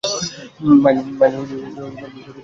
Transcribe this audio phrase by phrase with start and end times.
[0.83, 2.01] Mine বিস্ফোরিত হয়নি।